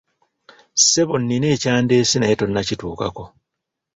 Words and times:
Ssebo 0.79 1.13
nnina 1.21 1.47
ekyandeese 1.55 2.15
naye 2.17 2.35
tonnakituukako! 2.39 3.23